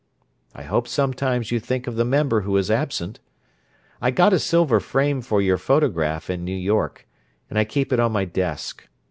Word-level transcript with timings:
I 0.55 0.63
hope 0.63 0.87
sometimes 0.87 1.51
you 1.51 1.59
think 1.59 1.85
of 1.85 1.95
the 1.95 2.03
member 2.03 2.41
who 2.41 2.57
is 2.57 2.71
absent. 2.71 3.19
I 4.01 4.09
got 4.09 4.33
a 4.33 4.39
silver 4.39 4.79
frame 4.79 5.21
for 5.21 5.43
your 5.43 5.59
photograph 5.59 6.27
in 6.27 6.43
New 6.43 6.57
York, 6.57 7.05
and 7.51 7.59
I 7.59 7.65
keep 7.65 7.93
it 7.93 7.99
on 7.99 8.11
my 8.11 8.25
desk. 8.25 8.87